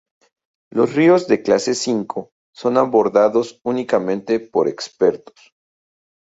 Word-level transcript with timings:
Los 0.71 0.95
ríos 0.95 1.27
de 1.27 1.43
clase 1.43 1.73
V 1.73 2.31
son 2.55 2.77
abordados 2.77 3.59
únicamente 3.63 4.39
por 4.39 4.67
expertos. 4.67 5.53